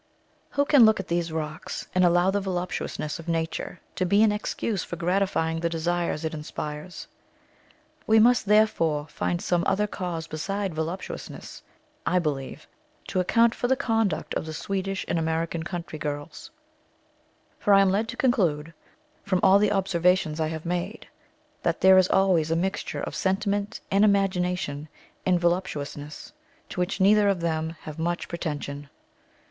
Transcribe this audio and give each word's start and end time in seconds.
Who 0.57 0.65
can 0.65 0.83
look 0.83 0.99
at 0.99 1.09
these 1.09 1.31
rocks, 1.31 1.87
and 1.93 2.03
allow 2.03 2.31
the 2.31 2.41
voluptuousness 2.41 3.19
of 3.19 3.27
nature 3.27 3.81
to 3.93 4.03
be 4.03 4.23
an 4.23 4.31
excuse 4.31 4.83
for 4.83 4.95
gratifying 4.95 5.59
the 5.59 5.69
desires 5.69 6.25
it 6.25 6.33
inspires? 6.33 7.07
We 8.07 8.17
must 8.17 8.47
therefore, 8.47 9.05
find 9.07 9.39
some 9.43 9.63
other 9.67 9.85
cause 9.85 10.25
beside 10.25 10.73
voluptuousness, 10.73 11.61
I 12.03 12.17
believe, 12.17 12.65
to 13.09 13.19
account 13.19 13.53
for 13.53 13.67
the 13.67 13.75
conduct 13.75 14.33
of 14.33 14.47
the 14.47 14.55
Swedish 14.55 15.05
and 15.07 15.19
American 15.19 15.61
country 15.61 15.99
girls; 15.99 16.49
for 17.59 17.71
I 17.71 17.81
am 17.81 17.91
led 17.91 18.07
to 18.07 18.17
conclude, 18.17 18.73
from 19.21 19.39
all 19.43 19.59
the 19.59 19.71
observations 19.71 20.39
I 20.39 20.47
have 20.47 20.65
made, 20.65 21.09
that 21.61 21.81
there 21.81 21.99
is 21.99 22.07
always 22.09 22.49
a 22.49 22.55
mixture 22.55 23.01
of 23.01 23.13
sentiment 23.15 23.81
and 23.91 24.03
imagination 24.03 24.89
in 25.27 25.37
voluptuousness, 25.37 26.33
to 26.69 26.79
which 26.79 26.99
neither 26.99 27.29
of 27.29 27.41
them 27.41 27.75
have 27.81 27.99
much 27.99 28.27
pretension. 28.27 28.89